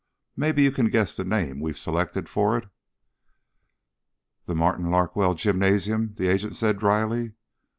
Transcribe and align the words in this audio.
Maybe 0.35 0.63
you 0.63 0.71
can 0.71 0.89
guess 0.89 1.15
the 1.15 1.23
name 1.23 1.59
we've 1.59 1.77
selected 1.77 2.27
for 2.27 2.57
it?" 2.57 2.67
"The 4.47 4.55
Martin 4.55 4.89
Larkwell 4.89 5.35
Gymnasium," 5.35 6.15
the 6.15 6.27
agent 6.27 6.55
said 6.55 6.79
drily. 6.79 7.33